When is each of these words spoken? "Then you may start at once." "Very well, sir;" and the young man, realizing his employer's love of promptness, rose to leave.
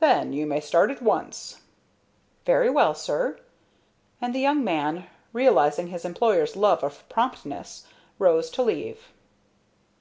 "Then 0.00 0.32
you 0.32 0.44
may 0.44 0.58
start 0.58 0.90
at 0.90 1.00
once." 1.00 1.60
"Very 2.44 2.68
well, 2.68 2.94
sir;" 2.94 3.38
and 4.20 4.34
the 4.34 4.40
young 4.40 4.64
man, 4.64 5.06
realizing 5.32 5.86
his 5.86 6.04
employer's 6.04 6.56
love 6.56 6.82
of 6.82 7.08
promptness, 7.08 7.86
rose 8.18 8.50
to 8.50 8.62
leave. 8.64 9.12